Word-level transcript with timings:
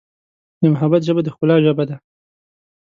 د 0.61 0.63
محبت 0.73 1.01
ژبه 1.07 1.21
د 1.23 1.27
ښکلا 1.33 1.55
ژبه 1.65 1.83
ده. 1.89 1.95